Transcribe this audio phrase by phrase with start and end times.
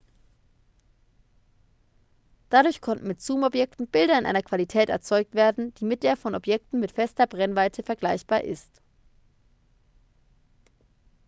[2.53, 6.79] dadurch konnten mit zoomobjektiven bilder in einer qualität erzeugt werden die mit der von objektiven
[6.79, 8.81] mit fester brennweite vergleichbar ist